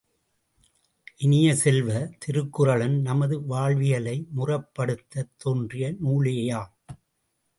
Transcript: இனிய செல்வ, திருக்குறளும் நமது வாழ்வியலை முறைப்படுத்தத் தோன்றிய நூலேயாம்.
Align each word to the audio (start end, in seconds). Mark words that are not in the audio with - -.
இனிய 1.17 1.55
செல்வ, 1.55 1.89
திருக்குறளும் 2.19 2.95
நமது 3.01 3.45
வாழ்வியலை 3.45 4.27
முறைப்படுத்தத் 4.37 5.31
தோன்றிய 5.37 5.91
நூலேயாம். 6.03 6.73